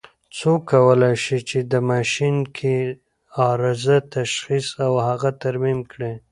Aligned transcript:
څوک 0.37 0.61
کولای 0.73 1.15
شي 1.23 1.37
چې 1.49 1.57
په 1.69 1.79
ماشین 1.91 2.35
کې 2.57 2.75
عارضه 3.39 3.97
تشخیص 4.15 4.67
او 4.85 4.93
هغه 5.07 5.29
ترمیم 5.43 5.79
کړي؟ 5.91 6.13